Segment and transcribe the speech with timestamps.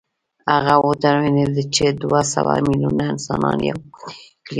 [0.51, 4.15] هغه وتوانېد چې دوه سوه ميليونه انسانان يو موټی کړي.